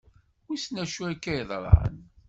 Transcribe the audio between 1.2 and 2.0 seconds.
yeḍran.